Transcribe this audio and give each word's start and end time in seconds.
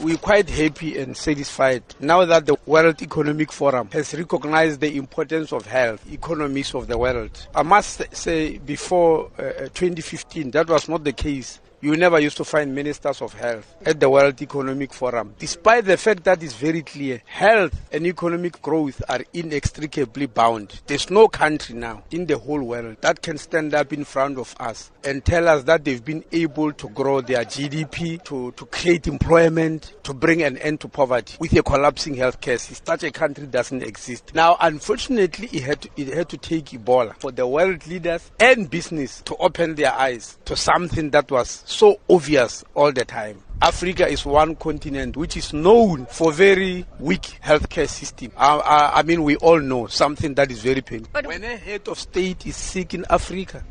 we're 0.00 0.16
quite 0.16 0.48
happy 0.48 0.98
and 0.98 1.16
satisfied 1.16 1.82
now 2.00 2.24
that 2.24 2.46
the 2.46 2.56
World 2.66 3.02
Economic 3.02 3.50
Forum 3.52 3.88
has 3.92 4.14
recognized 4.14 4.80
the 4.80 4.96
importance 4.96 5.52
of 5.52 5.66
health, 5.66 6.00
economies 6.12 6.74
of 6.74 6.86
the 6.86 6.96
world. 6.96 7.46
I 7.54 7.62
must 7.62 8.02
say, 8.14 8.58
before 8.58 9.30
uh, 9.38 9.68
2015, 9.74 10.52
that 10.52 10.68
was 10.68 10.88
not 10.88 11.04
the 11.04 11.12
case. 11.12 11.60
You 11.80 11.96
never 11.96 12.18
used 12.18 12.36
to 12.38 12.44
find 12.44 12.74
ministers 12.74 13.22
of 13.22 13.34
health 13.34 13.76
at 13.86 14.00
the 14.00 14.10
World 14.10 14.42
Economic 14.42 14.92
Forum, 14.92 15.34
despite 15.38 15.84
the 15.84 15.96
fact 15.96 16.24
that 16.24 16.42
it's 16.42 16.54
very 16.54 16.82
clear 16.82 17.22
health 17.24 17.72
and 17.92 18.04
economic 18.04 18.60
growth 18.60 19.00
are 19.08 19.20
inextricably 19.32 20.26
bound. 20.26 20.80
There's 20.88 21.08
no 21.08 21.28
country 21.28 21.76
now 21.76 22.02
in 22.10 22.26
the 22.26 22.36
whole 22.36 22.60
world 22.64 22.96
that 23.02 23.22
can 23.22 23.38
stand 23.38 23.74
up 23.74 23.92
in 23.92 24.04
front 24.04 24.38
of 24.38 24.56
us 24.58 24.90
and 25.04 25.24
tell 25.24 25.46
us 25.46 25.62
that 25.64 25.84
they've 25.84 26.04
been 26.04 26.24
able 26.32 26.72
to 26.72 26.88
grow 26.88 27.20
their 27.20 27.44
GDP, 27.44 28.24
to, 28.24 28.50
to 28.50 28.66
create 28.66 29.06
employment, 29.06 29.94
to 30.02 30.12
bring 30.12 30.42
an 30.42 30.58
end 30.58 30.80
to 30.80 30.88
poverty 30.88 31.36
with 31.38 31.52
a 31.52 31.62
collapsing 31.62 32.16
healthcare 32.16 32.58
system. 32.58 32.86
Such 32.86 33.04
a 33.04 33.12
country 33.12 33.46
doesn't 33.46 33.84
exist. 33.84 34.34
Now, 34.34 34.56
unfortunately, 34.60 35.48
it 35.52 35.62
had 35.62 35.82
to, 35.82 35.90
it 35.96 36.08
had 36.08 36.28
to 36.30 36.38
take 36.38 36.64
Ebola 36.66 37.14
for 37.20 37.30
the 37.30 37.46
world 37.46 37.86
leaders 37.86 38.32
and 38.40 38.68
business 38.68 39.22
to 39.26 39.36
open 39.36 39.76
their 39.76 39.92
eyes 39.92 40.38
to 40.46 40.56
something 40.56 41.10
that 41.10 41.30
was 41.30 41.67
so 41.70 42.00
obvious 42.08 42.64
all 42.74 42.92
the 42.92 43.04
time. 43.04 43.42
Africa 43.60 44.06
is 44.08 44.24
one 44.24 44.54
continent 44.54 45.16
which 45.16 45.36
is 45.36 45.52
known 45.52 46.06
for 46.06 46.32
very 46.32 46.86
weak 47.00 47.22
healthcare 47.42 47.88
system. 47.88 48.30
I, 48.36 48.56
I, 48.56 48.98
I 49.00 49.02
mean, 49.02 49.22
we 49.24 49.36
all 49.36 49.60
know 49.60 49.86
something 49.88 50.34
that 50.34 50.50
is 50.50 50.60
very 50.60 50.80
painful. 50.80 51.10
But 51.12 51.26
when 51.26 51.42
a 51.44 51.56
head 51.56 51.88
of 51.88 51.98
state 51.98 52.46
is 52.46 52.56
sick 52.56 52.94
in 52.94 53.04
Africa, 53.10 53.64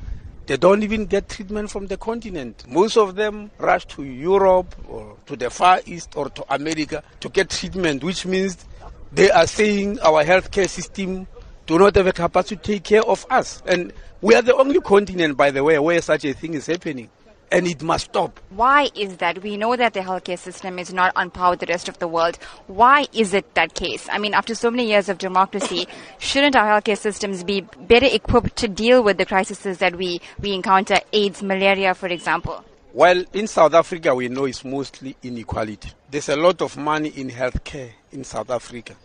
they 0.45 0.57
don't 0.57 0.83
even 0.83 1.05
get 1.05 1.29
treatment 1.29 1.71
from 1.71 1.87
the 1.87 1.97
continent. 1.97 2.65
Most 2.67 2.97
of 2.97 3.15
them 3.15 3.49
rush 3.57 3.85
to 3.87 4.03
Europe 4.03 4.75
or 4.87 5.15
to 5.25 5.35
the 5.35 5.49
Far 5.49 5.81
East 5.85 6.15
or 6.15 6.29
to 6.29 6.53
America 6.53 7.01
to 7.21 7.29
get 7.29 7.49
treatment, 7.49 8.03
which 8.03 8.25
means 8.25 8.65
they 9.11 9.31
are 9.31 9.47
saying 9.47 9.99
our 10.01 10.23
healthcare 10.23 10.69
system 10.69 11.27
do 11.65 11.79
not 11.79 11.95
have 11.95 12.07
a 12.07 12.13
capacity 12.13 12.55
to 12.57 12.61
take 12.61 12.83
care 12.83 13.03
of 13.03 13.25
us. 13.29 13.61
And 13.65 13.91
we 14.21 14.35
are 14.35 14.41
the 14.41 14.55
only 14.55 14.81
continent, 14.81 15.37
by 15.37 15.51
the 15.51 15.63
way, 15.63 15.79
where 15.79 16.01
such 16.01 16.25
a 16.25 16.33
thing 16.33 16.53
is 16.53 16.65
happening 16.67 17.09
and 17.51 17.67
it 17.67 17.81
must 17.81 18.05
stop. 18.05 18.39
Why 18.49 18.89
is 18.95 19.17
that? 19.17 19.41
We 19.41 19.57
know 19.57 19.75
that 19.75 19.93
the 19.93 20.01
healthcare 20.01 20.37
system 20.37 20.79
is 20.79 20.93
not 20.93 21.13
on 21.15 21.29
par 21.29 21.51
with 21.51 21.59
the 21.59 21.65
rest 21.67 21.89
of 21.89 21.99
the 21.99 22.07
world. 22.07 22.37
Why 22.67 23.05
is 23.13 23.33
it 23.33 23.53
that 23.55 23.73
case? 23.73 24.07
I 24.11 24.17
mean, 24.17 24.33
after 24.33 24.55
so 24.55 24.69
many 24.69 24.87
years 24.87 25.09
of 25.09 25.17
democracy, 25.17 25.87
shouldn't 26.19 26.55
our 26.55 26.79
healthcare 26.79 26.97
systems 26.97 27.43
be 27.43 27.61
better 27.61 28.07
equipped 28.09 28.55
to 28.57 28.67
deal 28.67 29.03
with 29.03 29.17
the 29.17 29.25
crises 29.25 29.77
that 29.77 29.95
we, 29.95 30.21
we 30.39 30.53
encounter, 30.53 30.99
AIDS, 31.13 31.41
malaria, 31.41 31.93
for 31.93 32.07
example? 32.07 32.63
Well, 32.93 33.23
in 33.33 33.47
South 33.47 33.73
Africa, 33.73 34.15
we 34.15 34.27
know 34.27 34.45
it's 34.45 34.65
mostly 34.65 35.15
inequality. 35.21 35.91
There's 36.09 36.29
a 36.29 36.35
lot 36.35 36.61
of 36.61 36.77
money 36.77 37.09
in 37.09 37.29
healthcare 37.29 37.91
in 38.11 38.23
South 38.23 38.49
Africa 38.49 38.95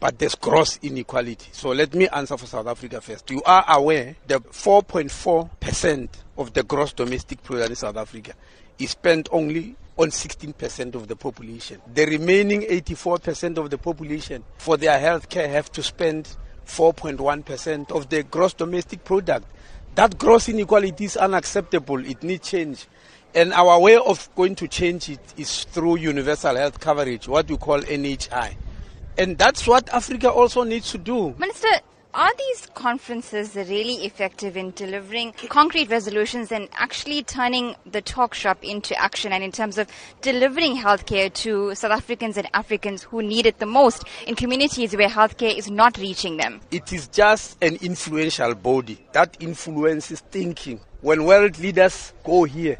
but 0.00 0.18
there's 0.18 0.34
gross 0.34 0.78
inequality. 0.82 1.48
So 1.52 1.70
let 1.70 1.94
me 1.94 2.08
answer 2.08 2.36
for 2.36 2.46
South 2.46 2.66
Africa 2.66 3.00
first. 3.00 3.30
You 3.30 3.42
are 3.44 3.64
aware 3.68 4.16
that 4.26 4.42
4.4% 4.42 6.08
of 6.36 6.52
the 6.52 6.62
gross 6.62 6.92
domestic 6.92 7.42
product 7.42 7.70
in 7.70 7.76
South 7.76 7.96
Africa 7.96 8.34
is 8.78 8.90
spent 8.90 9.28
only 9.32 9.76
on 9.96 10.08
16% 10.08 10.94
of 10.94 11.08
the 11.08 11.16
population. 11.16 11.80
The 11.92 12.06
remaining 12.06 12.62
84% 12.62 13.58
of 13.58 13.70
the 13.70 13.78
population 13.78 14.42
for 14.58 14.76
their 14.76 14.98
health 14.98 15.28
care 15.28 15.48
have 15.48 15.70
to 15.72 15.82
spend 15.82 16.36
4.1% 16.66 17.90
of 17.92 18.08
the 18.08 18.24
gross 18.24 18.54
domestic 18.54 19.04
product. 19.04 19.46
That 19.94 20.18
gross 20.18 20.48
inequality 20.48 21.04
is 21.04 21.16
unacceptable. 21.16 22.04
It 22.04 22.22
needs 22.22 22.48
change. 22.48 22.86
And 23.34 23.52
our 23.52 23.80
way 23.80 23.96
of 23.96 24.28
going 24.34 24.54
to 24.56 24.68
change 24.68 25.08
it 25.08 25.20
is 25.36 25.64
through 25.64 25.96
universal 25.96 26.56
health 26.56 26.80
coverage, 26.80 27.28
what 27.28 27.48
we 27.48 27.56
call 27.56 27.80
NHI. 27.80 28.56
And 29.16 29.38
that's 29.38 29.66
what 29.66 29.88
Africa 29.90 30.30
also 30.30 30.64
needs 30.64 30.90
to 30.90 30.98
do. 30.98 31.34
Minister, 31.38 31.68
are 32.14 32.32
these 32.38 32.66
conferences 32.74 33.56
really 33.56 34.04
effective 34.04 34.56
in 34.56 34.70
delivering 34.70 35.32
concrete 35.48 35.90
resolutions 35.90 36.52
and 36.52 36.68
actually 36.72 37.24
turning 37.24 37.74
the 37.90 38.00
talk 38.00 38.34
shop 38.34 38.62
into 38.62 38.96
action 38.96 39.32
and 39.32 39.42
in 39.42 39.50
terms 39.50 39.78
of 39.78 39.88
delivering 40.20 40.76
healthcare 40.76 41.32
to 41.32 41.74
South 41.74 41.90
Africans 41.90 42.36
and 42.36 42.48
Africans 42.54 43.02
who 43.02 43.20
need 43.20 43.46
it 43.46 43.58
the 43.58 43.66
most 43.66 44.04
in 44.28 44.36
communities 44.36 44.94
where 44.96 45.08
healthcare 45.08 45.56
is 45.56 45.68
not 45.68 45.98
reaching 45.98 46.36
them? 46.36 46.60
It 46.70 46.92
is 46.92 47.08
just 47.08 47.62
an 47.62 47.76
influential 47.82 48.54
body 48.54 49.04
that 49.12 49.36
influences 49.40 50.20
thinking. 50.20 50.80
When 51.00 51.24
world 51.24 51.58
leaders 51.58 52.12
go 52.22 52.44
here, 52.44 52.78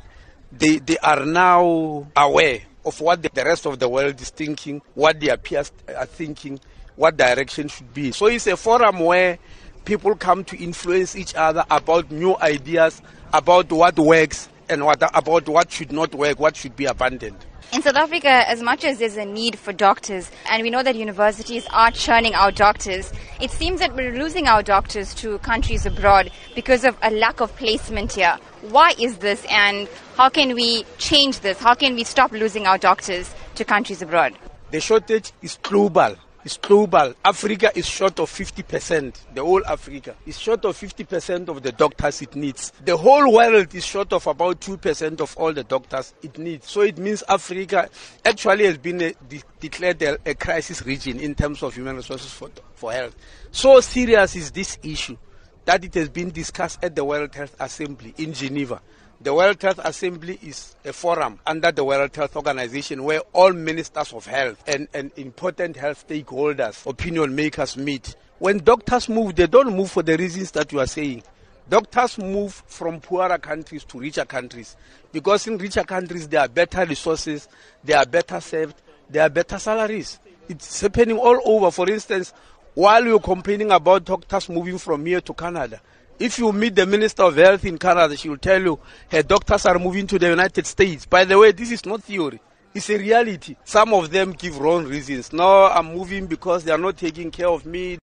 they, 0.53 0.79
they 0.79 0.99
are 0.99 1.27
now 1.27 2.07
aware 2.17 2.61
of 2.85 3.01
what 3.01 3.23
the 3.23 3.45
rest 3.45 3.67
of 3.67 3.79
the 3.79 3.89
world 3.89 4.21
is 4.21 4.31
thinking, 4.31 4.83
what 4.95 5.21
their 5.21 5.37
peers 5.37 5.73
are 5.97 6.07
thinking, 6.07 6.61
what 6.97 7.17
direction 7.17 7.69
should 7.69 7.93
be. 7.93 8.13
So 8.13 8.27
it's 8.27 8.47
a 8.47 8.57
forum 8.57 9.01
where 9.01 9.39
people 9.85 10.15
come 10.17 10.45
to 10.45 10.57
influence 10.63 11.17
each 11.17 11.35
other 11.35 11.65
about 11.71 12.11
new 12.11 12.37
ideas, 12.39 13.03
about 13.33 13.71
what 13.73 13.99
works 13.99 14.49
and 14.69 14.85
what 14.85 15.03
about 15.17 15.49
what 15.49 15.71
should 15.71 15.93
not 15.93 16.15
work, 16.15 16.39
what 16.39 16.57
should 16.57 16.77
be 16.77 16.87
abandoned. 16.87 17.37
In 17.73 17.83
South 17.83 17.97
Africa, 17.97 18.49
as 18.49 18.63
much 18.63 18.85
as 18.85 18.99
there's 18.99 19.17
a 19.17 19.25
need 19.25 19.59
for 19.59 19.73
doctors, 19.73 20.31
and 20.49 20.63
we 20.63 20.71
know 20.71 20.83
that 20.85 20.95
universities 20.95 21.67
are 21.73 21.91
churning 21.91 22.33
out 22.33 22.55
doctors, 22.55 23.13
it 23.41 23.51
seems 23.51 23.81
that 23.81 23.97
we're 23.97 24.17
losing 24.17 24.47
our 24.47 24.63
doctors 24.63 25.13
to 25.15 25.39
countries 25.39 25.85
abroad 25.85 26.31
because 26.55 26.85
of 26.85 26.97
a 27.03 27.11
lack 27.11 27.41
of 27.41 27.55
placement 27.57 28.13
here. 28.13 28.39
Why 28.71 28.95
is 28.99 29.19
this, 29.19 29.45
and 29.51 29.89
how 30.17 30.29
can 30.29 30.55
we 30.55 30.85
change 30.99 31.41
this? 31.41 31.59
How 31.59 31.75
can 31.75 31.95
we 31.95 32.05
stop 32.05 32.33
losing 32.33 32.67
our 32.67 32.79
doctors 32.79 33.35
to 33.57 33.65
countries 33.65 34.03
abroad? 34.03 34.35
The 34.71 34.81
shortage 34.81 35.33
is 35.43 35.59
global 35.63 36.17
is 36.45 36.59
global. 36.59 37.15
Africa 37.25 37.71
is 37.75 37.87
short 37.87 38.21
of 38.21 38.31
50%. 38.31 39.15
The 39.35 39.43
whole 39.43 39.65
Africa 39.67 40.15
is 40.27 40.39
short 40.39 40.65
of 40.65 40.77
50% 40.77 41.49
of 41.49 41.63
the 41.63 41.73
doctors 41.73 42.23
it 42.23 42.37
needs. 42.37 42.73
The 42.85 42.97
whole 42.97 43.33
world 43.33 43.75
is 43.75 43.85
short 43.85 44.13
of 44.13 44.27
about 44.27 44.61
2% 44.61 45.21
of 45.21 45.37
all 45.37 45.53
the 45.53 45.65
doctors 45.65 46.15
it 46.23 46.39
needs. 46.39 46.71
So 46.71 46.83
it 46.83 46.99
means 46.99 47.23
Africa 47.29 47.89
actually 48.25 48.67
has 48.67 48.79
been 48.79 49.01
a, 49.01 49.13
de- 49.29 49.43
declared 49.61 50.03
a, 50.03 50.19
a, 50.27 50.35
crisis 50.35 50.85
region 50.85 51.19
in 51.19 51.35
terms 51.35 51.63
of 51.63 51.75
human 51.75 51.97
resources 51.97 52.31
for, 52.33 52.51
for 52.75 52.93
health. 52.93 53.17
So 53.51 53.81
serious 53.81 54.37
is 54.37 54.51
this 54.51 54.79
issue 54.83 55.17
that 55.65 55.85
it 55.85 55.95
has 55.95 56.09
been 56.09 56.31
discussed 56.31 56.83
at 56.83 56.95
the 56.95 57.05
World 57.05 57.35
Health 57.35 57.57
Assembly 57.61 58.15
in 58.19 58.33
Geneva. 58.33 58.81
The 59.21 59.33
World 59.33 59.63
Health 59.63 59.81
Assembly 59.83 60.39
is 60.43 60.77
a 60.85 60.93
forum 60.93 61.39
under 61.47 61.73
the 61.73 61.85
World 61.85 62.15
Health 62.15 62.37
Organization 62.37 63.05
where 63.05 63.21
all 63.33 63.53
ministers 63.53 64.13
of 64.13 64.27
health 64.27 64.63
and, 64.67 64.89
and 64.93 65.11
important 65.17 65.77
health 65.77 66.07
stakeholders, 66.07 66.87
opinion 66.87 67.35
makers 67.35 67.77
meet. 67.77 68.17
When 68.39 68.59
doctors 68.59 69.09
move, 69.09 69.35
they 69.35 69.47
don't 69.47 69.75
move 69.75 69.91
for 69.91 70.03
the 70.03 70.17
reasons 70.17 70.51
that 70.53 70.73
you 70.73 70.81
are 70.81 70.87
saying. 70.87 71.23
Doctors 71.69 72.19
move 72.19 72.63
from 72.67 73.01
poorer 73.01 73.39
countries 73.39 73.85
to 73.85 73.99
richer 73.99 74.27
countries 74.27 74.77
because 75.13 75.47
in 75.47 75.57
richer 75.57 75.85
countries 75.85 76.29
there 76.29 76.41
are 76.41 76.49
better 76.49 76.85
resources, 76.85 77.49
they 77.83 77.95
are 77.95 78.05
better 78.05 78.41
served, 78.41 78.77
there 79.09 79.23
are 79.23 79.31
better 79.31 79.59
salaries. 79.59 80.19
It's 80.47 80.83
happening 80.83 81.17
all 81.17 81.41
over. 81.47 81.71
For 81.71 81.89
instance, 81.89 82.35
while 82.75 83.05
you're 83.05 83.21
complaining 83.21 83.71
about 83.71 84.05
doctors 84.05 84.49
moving 84.49 84.79
from 84.79 85.07
here 85.07 85.21
to 85.21 85.33
Canada, 85.33 85.81
if 86.19 86.39
you 86.39 86.53
meet 86.53 86.75
the 86.75 86.87
Minister 86.87 87.25
of 87.25 87.37
Health 87.37 87.65
in 87.65 87.79
Canada, 87.79 88.17
she 88.17 88.29
will 88.29 88.39
tell 88.39 88.61
you 88.61 88.79
her 89.11 89.23
doctors 89.23 89.67
are 89.67 89.79
moving 89.79 90.07
to 90.07 90.19
the 90.19 90.29
United 90.29 90.67
States. 90.67 91.07
By 91.07 91.25
the 91.25 91.39
way, 91.39 91.53
this 91.53 91.71
is 91.73 91.85
not 91.87 92.03
theory. 92.03 92.41
It's 92.75 92.91
a 92.91 92.99
reality. 92.99 93.57
Some 93.65 93.95
of 93.95 94.11
them 94.11 94.33
give 94.33 94.59
wrong 94.59 94.85
reasons. 94.85 95.33
No, 95.33 95.67
I'm 95.67 95.95
moving 95.95 96.27
because 96.27 96.65
they 96.65 96.73
are 96.73 96.79
not 96.79 96.97
taking 96.97 97.31
care 97.31 97.49
of 97.49 97.65
me. 97.65 97.99